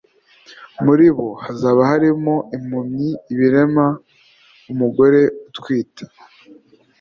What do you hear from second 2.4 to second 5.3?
impumyi, ibirema, umugore